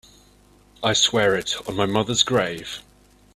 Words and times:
I 0.81 0.93
swear 0.93 1.35
it 1.35 1.53
on 1.69 1.75
my 1.75 1.85
mother's 1.85 2.23
grave. 2.23 2.79